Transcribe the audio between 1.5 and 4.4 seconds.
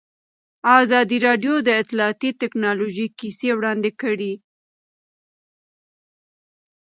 د اطلاعاتی تکنالوژي کیسې وړاندې کړي.